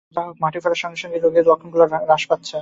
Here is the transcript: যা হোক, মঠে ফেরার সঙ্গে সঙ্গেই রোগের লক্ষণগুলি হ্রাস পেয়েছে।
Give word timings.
যা 0.15 0.21
হোক, 0.25 0.35
মঠে 0.43 0.59
ফেরার 0.63 0.81
সঙ্গে 0.83 0.99
সঙ্গেই 1.01 1.21
রোগের 1.21 1.45
লক্ষণগুলি 1.49 1.85
হ্রাস 2.01 2.23
পেয়েছে। 2.29 2.57